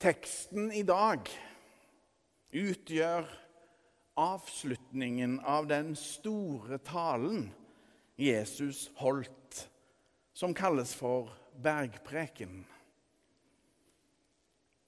[0.00, 1.26] Teksten i dag
[2.56, 3.26] utgjør
[4.16, 7.50] avslutningen av den store talen
[8.16, 9.58] Jesus holdt,
[10.32, 11.28] som kalles for
[11.60, 12.62] bergpreken.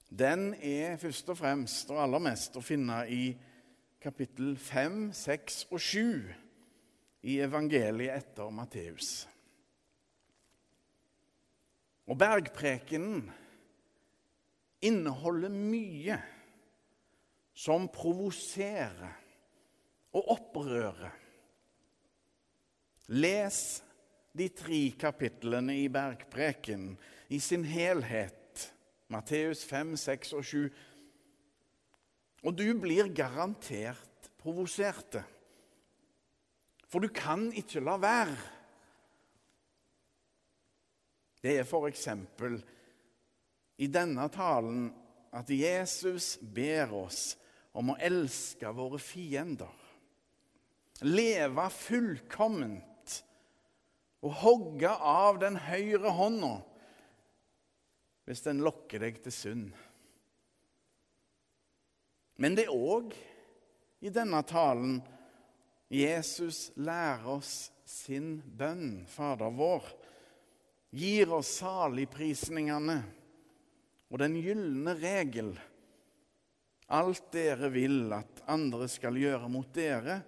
[0.09, 3.35] Den er først og fremst og aller mest å finne i
[4.01, 9.13] kapittel 5, 6 og 7 i evangeliet etter Matteus.
[12.09, 13.27] Og bergprekenen
[14.83, 16.17] inneholder mye
[17.53, 19.19] som provoserer
[20.13, 21.11] og opprører.
[23.13, 23.59] Les
[24.33, 26.93] de tre kapitlene i Bergpreken
[27.33, 28.69] i sin helhet,
[29.13, 30.63] Matteus 5, 6 og 7,
[32.43, 35.23] og du blir garantert provoserte.
[36.89, 38.37] For du kan ikke la være.
[41.43, 42.59] Det er for eksempel
[43.83, 44.87] i denne talen
[45.33, 47.33] at Jesus ber oss
[47.73, 49.71] om å elske våre fiender.
[51.03, 53.15] Leve fullkomment
[54.23, 56.53] og hogge av den høyre hånda
[58.23, 59.73] hvis den lokker deg til synd.
[62.39, 63.11] Men det er òg
[64.03, 65.01] i denne talen
[65.93, 69.83] Jesus lærer oss sin bønn, Fader vår,
[70.93, 73.01] gir oss saligprisningene
[74.13, 75.55] og den gylne regel.
[76.93, 80.19] Alt dere vil at andre skal gjøre mot dere,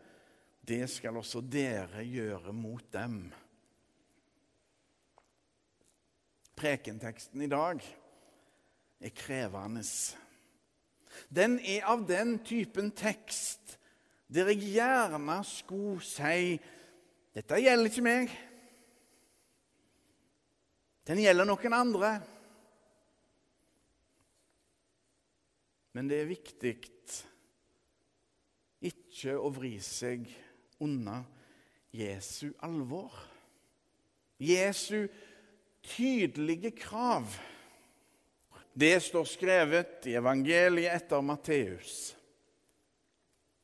[0.65, 3.19] det skal også dere gjøre mot dem.
[6.57, 7.83] Prekenteksten i dag
[9.05, 9.83] er krevende.
[11.29, 13.77] Den er av den typen tekst
[14.33, 16.55] der jeg gjerne skulle si
[17.35, 18.31] dette gjelder ikke meg.
[21.05, 22.15] Den gjelder noen andre.
[25.95, 26.73] Men det er viktig
[28.83, 30.25] ikke å vri seg
[30.83, 31.21] unna
[31.95, 33.13] Jesu alvor.
[34.43, 35.07] Jesu
[35.87, 37.37] tydelige krav.
[38.75, 42.11] Det står skrevet i evangeliet etter Matteus.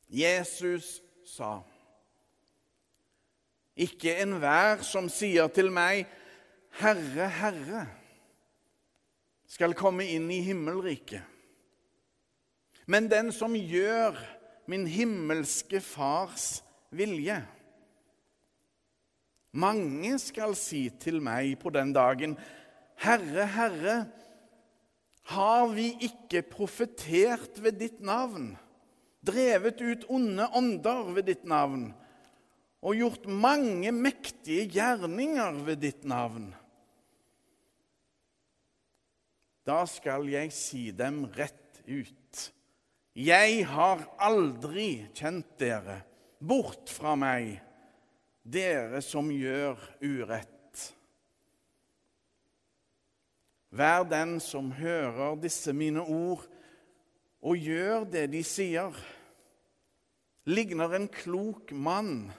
[0.07, 1.57] Jesus sa,
[3.75, 6.07] Ikke enhver som sier til meg,
[6.79, 7.83] Herre, Herre,
[9.51, 11.30] skal komme inn i himmelriket
[12.85, 14.17] men den som gjør
[14.71, 16.61] min himmelske Fars
[16.93, 17.37] vilje.
[19.51, 22.37] Mange skal si til meg på den dagen,
[23.01, 23.95] Herre, Herre,
[25.31, 28.53] har vi ikke profetert ved ditt navn,
[29.25, 31.91] drevet ut onde ånder ved ditt navn
[32.81, 36.49] og gjort mange mektige gjerninger ved ditt navn?
[39.67, 42.20] Da skal jeg si dem rett ut.
[43.15, 46.01] 'Jeg har aldri kjent dere.
[46.39, 47.59] Bort fra meg,
[48.43, 50.93] dere som gjør urett.'
[53.71, 56.43] Vær den som hører disse mine ord,
[57.41, 58.95] og gjør det de sier,
[60.43, 62.31] ligner en klok mann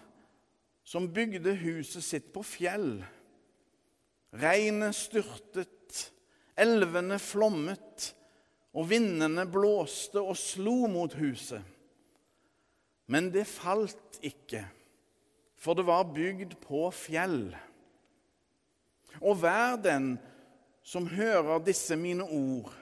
[0.84, 3.00] som bygde huset sitt på fjell.
[4.36, 6.12] Regnet styrtet,
[6.56, 8.12] elvene flommet
[8.72, 11.60] og vindene blåste og slo mot huset.
[13.12, 14.64] Men det falt ikke,
[15.60, 17.52] for det var bygd på fjell.
[19.20, 20.14] Og vær den
[20.82, 22.72] som hører disse mine ord,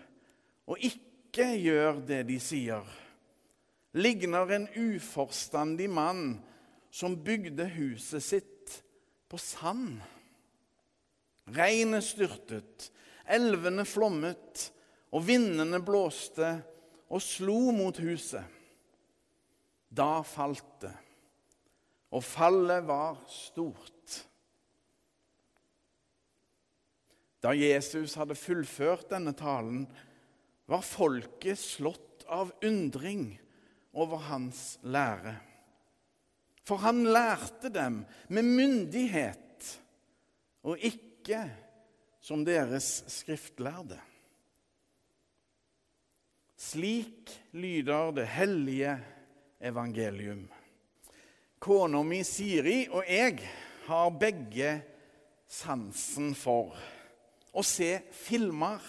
[0.70, 2.86] og ikke gjør det de sier,
[3.98, 6.38] ligner en uforstandig mann
[6.94, 8.76] som bygde huset sitt
[9.30, 9.98] på sand.
[11.50, 12.90] Regnet styrtet,
[13.26, 14.70] elvene flommet,
[15.10, 16.52] og vindene blåste
[17.10, 18.44] og slo mot huset.
[19.90, 20.94] Da falt det,
[22.14, 24.20] og fallet var stort.
[27.40, 29.86] Da Jesus hadde fullført denne talen,
[30.70, 33.32] var folket slått av undring
[33.96, 35.34] over hans lære.
[36.62, 39.70] For han lærte dem med myndighet
[40.62, 41.42] og ikke
[42.22, 43.98] som deres skriftlærde.
[46.60, 48.98] Slik lyder det hellige
[49.60, 50.42] evangelium.
[51.58, 53.38] Kona mi Siri og jeg
[53.86, 54.74] har begge
[55.48, 56.76] sansen for
[57.56, 58.84] å se filmer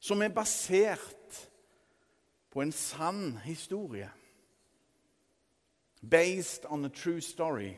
[0.00, 1.42] som er basert
[2.48, 4.08] på en sann historie.
[6.00, 7.74] Based on a true story,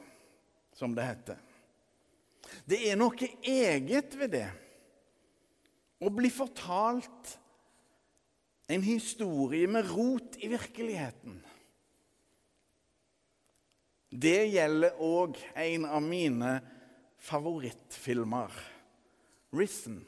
[0.79, 1.43] som det heter.
[2.71, 4.49] Det er noe eget ved det
[5.99, 7.39] å bli fortalt
[8.71, 11.41] En historie med rot i virkeligheten.
[14.11, 16.53] Det gjelder òg en av mine
[17.19, 18.51] favorittfilmer,
[19.51, 20.07] 'Risen'.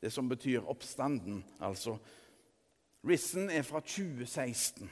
[0.00, 1.98] Det som betyr oppstanden, altså.
[3.04, 4.90] 'Risen' er fra 2016.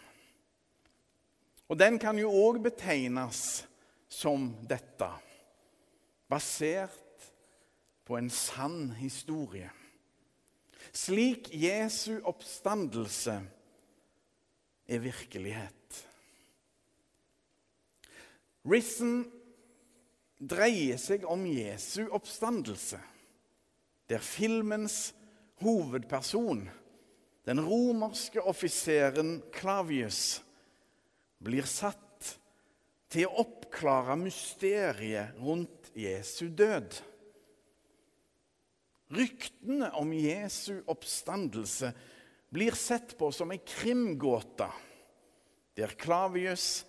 [1.69, 3.67] Og den kan jo òg betegnes
[4.09, 5.09] som dette,
[6.29, 7.31] basert
[8.05, 9.71] på en sann historie.
[10.91, 13.39] Slik Jesu oppstandelse
[14.89, 16.03] er virkelighet.
[18.67, 19.25] Risen
[20.39, 23.01] dreier seg om Jesu oppstandelse,
[24.11, 25.13] der filmens
[25.63, 26.67] hovedperson,
[27.47, 30.43] den romerske offiseren Klavius,
[31.43, 32.37] blir satt
[33.13, 36.95] til å oppklare mysteriet rundt Jesu død.
[39.13, 41.93] Ryktene om Jesu oppstandelse
[42.53, 44.69] blir sett på som ei krimgåte,
[45.77, 46.85] der Klavius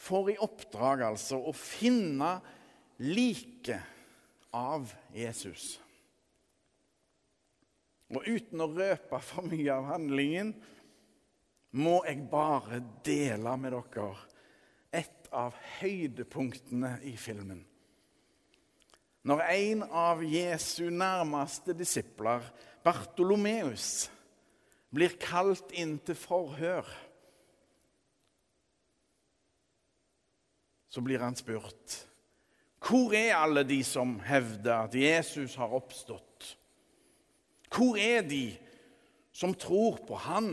[0.00, 2.36] får i oppdrag altså å finne
[3.02, 3.82] liket
[4.54, 5.78] av Jesus.
[8.10, 10.54] Og uten å røpe for mye av handlingen
[11.78, 14.10] må jeg bare dele med dere
[14.90, 17.62] et av høydepunktene i filmen.
[19.26, 22.44] Når en av Jesu nærmeste disipler,
[22.84, 24.08] Bartolomeus,
[24.90, 26.88] blir kalt inn til forhør,
[30.90, 32.00] så blir han spurt
[32.80, 36.46] hvor er alle de som hevder at Jesus har oppstått?
[37.70, 38.56] Hvor er de
[39.36, 40.48] som tror på Han?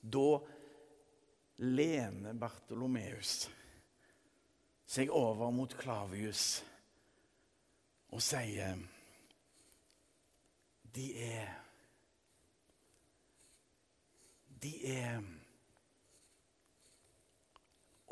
[0.00, 0.30] Da
[1.60, 3.63] lener Bartolomeus seg
[5.10, 6.62] over mot Klavius
[8.14, 8.78] og sier
[10.94, 11.48] De er
[14.62, 15.20] De er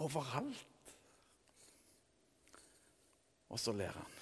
[0.03, 0.95] overalt.
[3.49, 4.19] Og så ler han.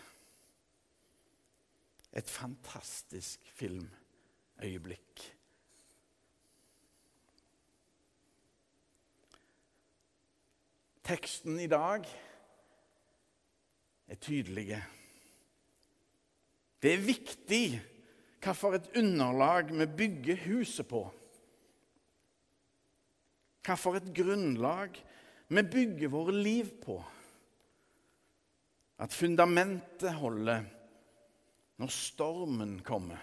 [2.13, 5.27] Et fantastisk filmøyeblikk.
[11.11, 12.07] Teksten i dag
[14.11, 14.81] er tydelige.
[16.83, 17.65] Det er viktig
[18.41, 21.05] hvilket underlag vi bygger huset på.
[23.67, 24.97] Hvilket grunnlag
[25.49, 26.97] vi bygger våre liv på.
[28.99, 30.65] At fundamentet holder
[31.81, 33.21] når stormen kommer.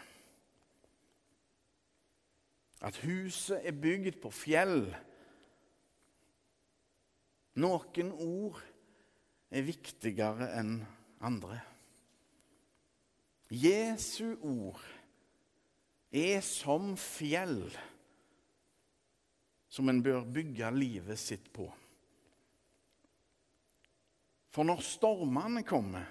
[2.81, 4.85] At huset er bygd på fjell
[7.57, 8.61] noen ord
[9.49, 10.79] er viktigere enn
[11.23, 11.59] andre.
[13.53, 14.81] Jesu ord
[16.11, 17.61] er som fjell
[19.71, 21.67] som en bør bygge livet sitt på.
[24.51, 26.07] For når stormene kommer,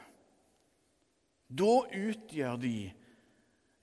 [1.47, 2.77] da utgjør de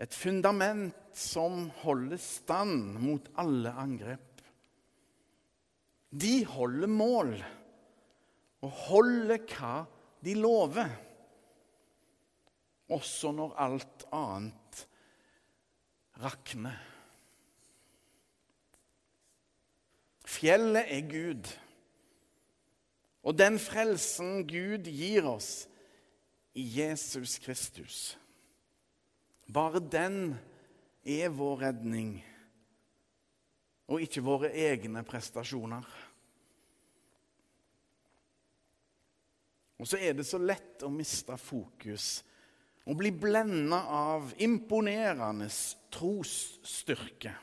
[0.04, 4.42] et fundament som holder stand mot alle angrep.
[6.14, 7.36] De holder mål
[8.64, 9.84] og holder hva
[10.24, 10.92] de lover,
[12.94, 14.84] også når alt annet
[16.24, 16.80] rakner.
[20.24, 21.52] Fjellet er Gud,
[23.24, 25.66] og den frelsen Gud gir oss
[26.56, 28.18] i Jesus Kristus.
[29.54, 30.36] Bare den
[31.04, 32.16] er vår redning
[33.92, 35.84] og ikke våre egne prestasjoner.
[39.84, 42.22] Og så er det så lett å miste fokus
[42.88, 45.50] og bli blenda av imponerende
[45.92, 47.34] trosstyrke.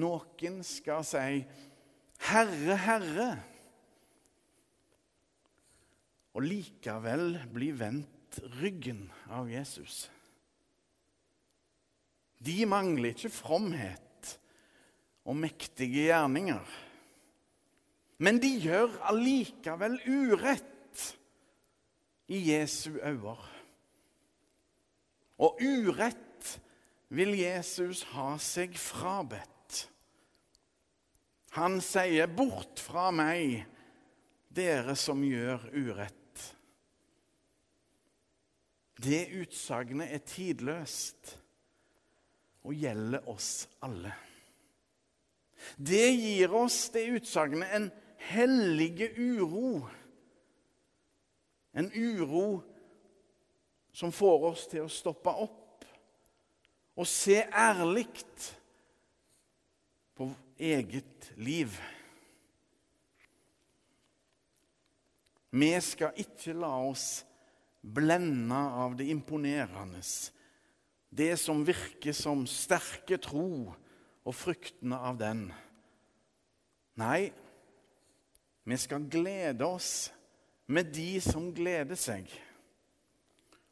[0.00, 1.44] Noen skal si
[2.24, 3.30] 'Herre, Herre',
[6.32, 10.08] og likevel bli vendt ryggen av Jesus.
[12.38, 14.38] De mangler ikke fromhet
[15.28, 16.87] og mektige gjerninger.
[18.18, 21.04] Men de gjør allikevel urett
[22.28, 23.36] i Jesu øyne.
[25.38, 26.58] Og urett
[27.14, 29.86] vil Jesus ha seg frabedt.
[31.56, 33.64] Han sier, 'Bort fra meg,
[34.50, 36.14] dere som gjør urett'.
[38.98, 41.38] Det utsagnet er tidløst
[42.66, 44.12] og gjelder oss alle.
[45.78, 49.86] Det gir oss, det utsagnet, en hellige uro.
[51.74, 52.62] En uro
[53.92, 55.86] som får oss til å stoppe opp
[56.98, 58.08] og se ærlig
[60.18, 60.26] på
[60.58, 61.76] eget liv.
[65.54, 67.22] Vi skal ikke la oss
[67.80, 70.02] blende av det imponerende,
[71.08, 73.70] det som virker som sterke tro
[74.28, 75.46] og fruktene av den.
[76.98, 77.30] Nei,
[78.68, 80.12] vi skal glede oss
[80.66, 82.26] med de som gleder seg,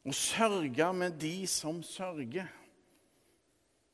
[0.01, 2.47] og sørge med de som sørger,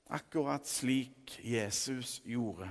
[0.07, 2.69] akkurat slik Jesus gjorde.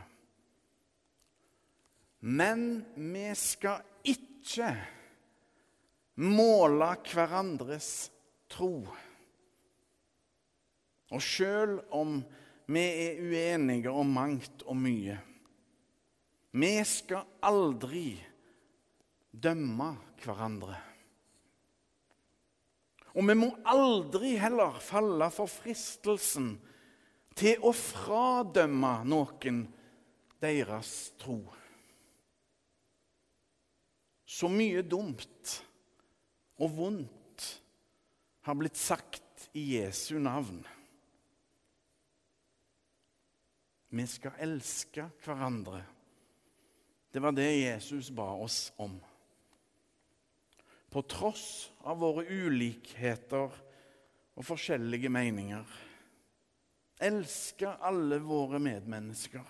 [2.25, 4.71] Men vi skal ikke
[6.23, 7.91] måle hverandres
[8.49, 8.87] tro.
[11.13, 12.17] Og sjøl om
[12.73, 15.19] vi er uenige om mangt og mye
[16.53, 18.17] Vi skal aldri
[19.33, 20.77] dømme hverandre.
[23.13, 26.55] Og vi må aldri heller falle for fristelsen
[27.37, 29.65] til å fradømme noen
[30.43, 31.41] deres tro.
[34.29, 35.57] Så mye dumt
[36.61, 37.49] og vondt
[38.47, 40.63] har blitt sagt i Jesu navn.
[43.93, 45.83] Vi skal elske hverandre.
[47.13, 48.95] Det var det Jesus ba oss om.
[50.91, 53.53] På tross av våre ulikheter
[54.33, 55.67] og forskjellige meninger.
[57.03, 59.45] Elske alle våre medmennesker.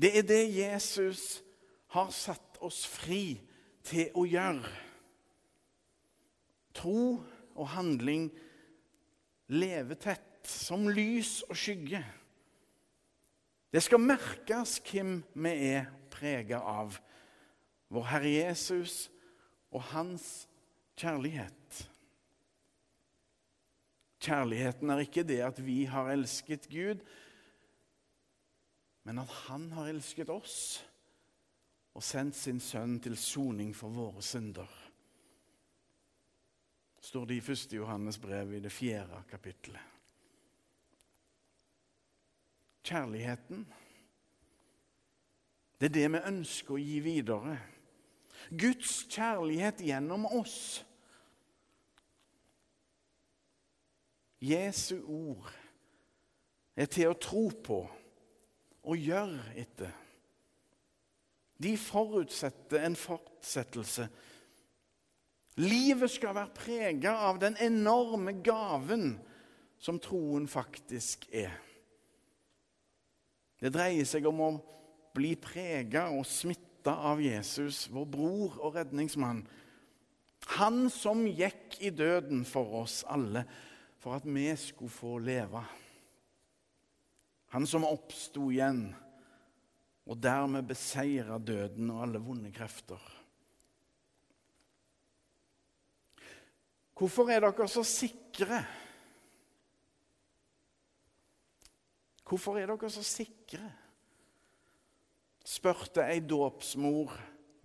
[0.00, 1.42] Det er det Jesus
[1.92, 3.36] har satt oss fri
[3.86, 4.70] til å gjøre.
[6.74, 7.02] Tro
[7.54, 8.30] og handling
[9.50, 12.00] lever tett, som lys og skygge.
[13.70, 16.98] Det skal merkes hvem vi er prega av.
[17.90, 19.04] Vår Herre Jesus
[19.70, 20.26] og hans
[20.98, 21.86] kjærlighet.
[24.20, 27.00] Kjærligheten er ikke det at vi har elsket Gud,
[29.08, 30.84] men at Han har elsket oss
[31.96, 34.68] og sendt sin sønn til soning for våre synder.
[37.00, 37.72] står det i 1.
[37.72, 39.80] Johannes brev i det fjerde kapittelet.
[42.84, 43.66] Kjærligheten,
[45.80, 47.54] det er det vi ønsker å gi videre.
[48.50, 50.82] Guds kjærlighet gjennom oss.
[54.40, 55.48] Jesu ord
[56.76, 57.80] er til å tro på
[58.80, 59.92] og gjøre etter.
[61.60, 64.08] De forutsetter en fortsettelse.
[65.60, 69.12] Livet skal være prega av den enorme gaven
[69.80, 71.52] som troen faktisk er.
[73.60, 74.50] Det dreier seg om å
[75.16, 79.42] bli prega og smitta av Jesus, vår bror og redningsmann.
[80.56, 83.44] Han som gikk i døden for oss alle,
[84.00, 85.60] for at vi skulle få leve.
[87.52, 88.86] Han som oppsto igjen
[90.10, 93.02] og dermed beseira døden og alle vonde krefter.
[96.96, 98.60] Hvorfor er dere så sikre?
[102.30, 103.66] Hvorfor er dere så sikre?
[105.50, 107.16] spurte ei dåpsmor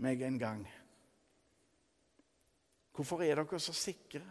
[0.02, 0.64] meg en gang.
[2.96, 4.26] Hvorfor er dere så sikre?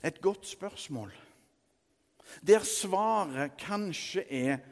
[0.00, 1.12] Et godt spørsmål.
[2.40, 4.64] Der svaret kanskje er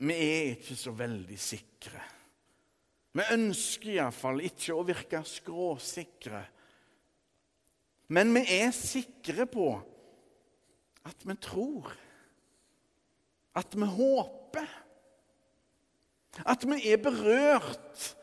[0.00, 2.00] Vi er ikke så veldig sikre.
[3.12, 6.40] Vi ønsker iallfall ikke å virke skråsikre.
[8.14, 9.66] Men vi er sikre på
[11.08, 11.90] at vi tror.
[13.56, 14.68] At vi håper.
[16.46, 18.16] At vi er berørt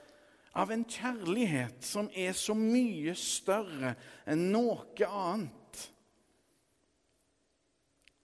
[0.57, 3.93] av en kjærlighet som er så mye større
[4.29, 5.83] enn noe annet.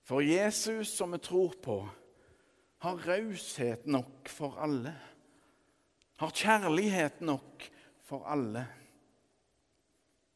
[0.03, 1.77] For Jesus, som vi tror på,
[2.83, 4.91] har raushet nok for alle.
[6.19, 7.67] Har kjærlighet nok
[8.03, 8.65] for alle.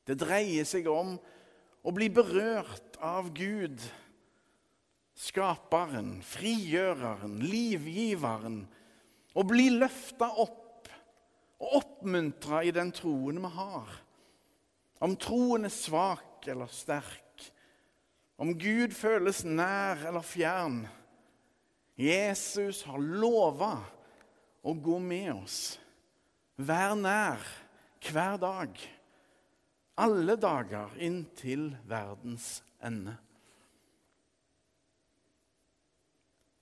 [0.07, 1.17] Det dreier seg om
[1.83, 3.81] å bli berørt av Gud
[5.17, 8.61] skaperen, frigjøreren, livgiveren,
[9.37, 10.89] og bli løfta opp
[11.57, 13.89] og oppmuntra i den troen vi har.
[15.01, 17.47] Om troen er svak eller sterk,
[18.37, 20.83] om Gud føles nær eller fjern.
[21.97, 23.73] Jesus har lova
[24.61, 25.59] å gå med oss,
[26.57, 27.43] Vær nær
[28.01, 28.79] hver dag,
[30.01, 33.13] alle dager inntil verdens ende.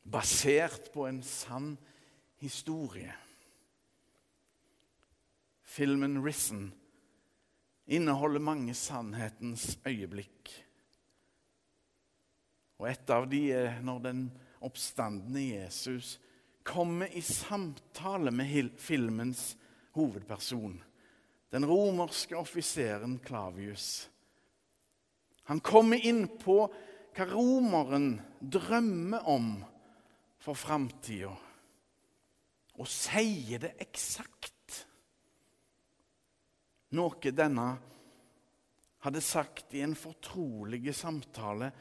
[0.05, 1.77] Basert på en sann
[2.37, 3.13] historie.
[5.63, 6.71] Filmen 'Risen'
[7.85, 10.51] inneholder mange sannhetens øyeblikk.
[12.79, 14.23] Og et av de er når den
[14.65, 16.17] oppstandende Jesus
[16.65, 19.53] kommer i samtale med filmens
[19.95, 20.79] hovedperson,
[21.51, 24.09] den romerske offiseren Klavius.
[25.45, 26.65] Han kommer inn på
[27.15, 29.51] hva romeren drømmer om
[30.45, 31.33] for framtida,
[32.75, 34.51] og sier det eksakt.
[36.95, 37.67] Noe denne
[39.05, 41.71] hadde sagt i en fortrolig samtale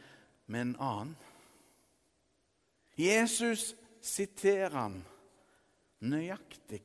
[0.46, 1.14] med en annen.
[2.96, 3.72] Jesus
[4.04, 5.00] siterer han
[6.04, 6.82] nøyaktig.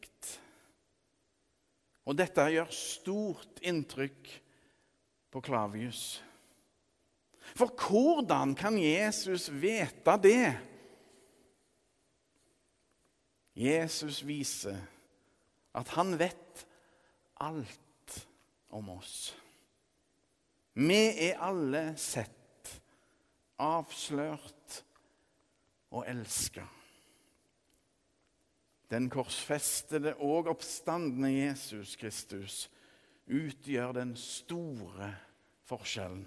[2.09, 4.31] Og dette gjør stort inntrykk
[5.29, 6.17] på Klavius.
[7.53, 10.68] For hvordan kan Jesus vite det?
[13.59, 14.77] Jesus viser
[15.75, 16.65] at han vet
[17.43, 18.19] alt
[18.71, 19.33] om oss.
[20.79, 22.71] Vi er alle sett,
[23.59, 24.77] avslørt
[25.91, 26.63] og elska.
[28.89, 32.69] Den korsfestede og oppstandende Jesus Kristus
[33.27, 35.11] utgjør den store
[35.67, 36.23] forskjellen.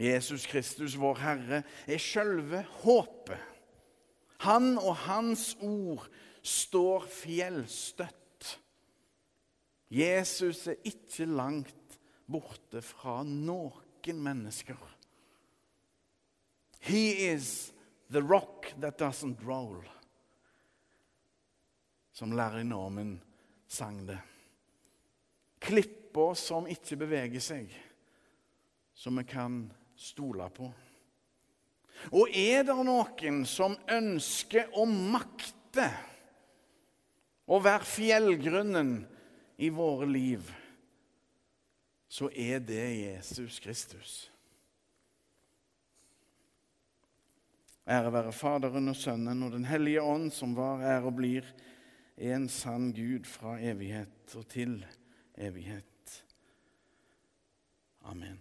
[0.00, 3.55] Jesus Kristus, vår Herre, er sjølve håpet.
[4.44, 6.06] Han og hans ord
[6.46, 8.56] står fjellstøtt.
[9.88, 14.78] Jesus er ikke langt borte fra noen mennesker.
[16.86, 17.72] He is
[18.10, 19.82] the rock that doesn't roll,
[22.12, 23.20] som Larry Norman
[23.66, 24.18] sang det.
[25.58, 27.72] Klipper som ikke beveger seg,
[28.94, 29.64] som vi kan
[29.98, 30.70] stole på.
[32.12, 35.88] Og er det noen som ønsker å makte
[37.46, 38.94] å være fjellgrunnen
[39.62, 40.46] i våre liv,
[42.08, 44.14] så er det Jesus Kristus.
[47.86, 51.46] Ære være Faderen og Sønnen og Den hellige ånd, som var, er og blir
[52.16, 54.80] en sann Gud fra evighet og til
[55.38, 56.24] evighet.
[58.06, 58.40] Amen.